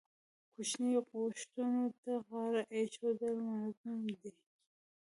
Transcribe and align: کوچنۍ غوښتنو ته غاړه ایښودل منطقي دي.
کوچنۍ 0.53 0.95
غوښتنو 1.09 1.83
ته 2.01 2.11
غاړه 2.27 2.63
ایښودل 2.75 3.35
منطقي 3.49 4.13
دي. 4.21 4.31